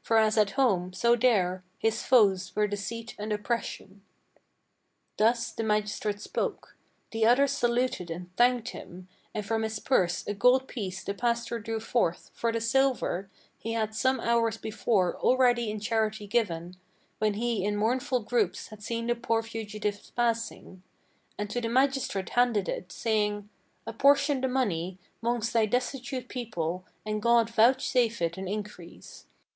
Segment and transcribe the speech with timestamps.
[0.00, 4.02] For as at home, so there, his foes were deceit and oppression."
[5.16, 6.76] Thus the magistrate spoke.
[7.10, 11.58] The others saluted and thanked him, And from his purse a gold piece the pastor
[11.58, 16.76] drew forth: for the silver He had some hours before already in charity given,
[17.18, 20.84] When he in mournful groups had seen the poor fugitives passing;
[21.36, 23.48] And to the magistrate handed it, saying:
[23.84, 29.26] "Apportion the money 'Mongst thy destitute people, and God vouchsafe it an increase."